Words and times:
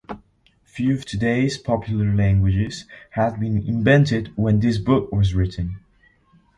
Few 0.63 0.95
of 0.95 1.05
today's 1.05 1.59
popular 1.59 2.11
languages 2.11 2.85
had 3.11 3.39
been 3.39 3.57
invented 3.59 4.33
when 4.35 4.59
this 4.59 4.79
book 4.79 5.11
was 5.11 5.35
written. 5.35 5.77